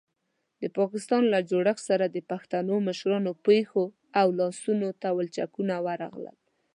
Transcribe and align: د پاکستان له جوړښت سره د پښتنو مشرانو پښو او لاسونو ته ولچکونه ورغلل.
د 0.61 0.63
پاکستان 0.77 1.23
له 1.33 1.39
جوړښت 1.49 1.83
سره 1.89 2.05
د 2.07 2.17
پښتنو 2.31 2.75
مشرانو 2.87 3.31
پښو 3.45 3.85
او 4.19 4.27
لاسونو 4.39 4.87
ته 5.01 5.07
ولچکونه 5.17 5.75
ورغلل. 5.85 6.37